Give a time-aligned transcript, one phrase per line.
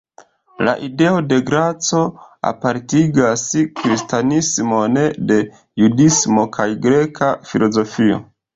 [0.67, 1.99] La ideo de graco
[2.53, 3.43] apartigas
[3.81, 4.99] kristanismon
[5.35, 5.39] de
[5.85, 8.23] judismo kaj greka filozofio.